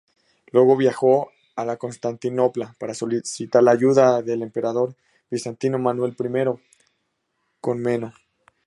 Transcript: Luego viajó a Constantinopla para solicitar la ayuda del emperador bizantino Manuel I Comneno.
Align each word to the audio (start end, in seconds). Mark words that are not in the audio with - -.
Luego 0.51 0.75
viajó 0.77 1.29
a 1.55 1.77
Constantinopla 1.77 2.73
para 2.79 2.95
solicitar 2.95 3.61
la 3.61 3.69
ayuda 3.69 4.23
del 4.23 4.41
emperador 4.41 4.95
bizantino 5.29 5.77
Manuel 5.77 6.15
I 6.19 6.59
Comneno. 7.61 8.11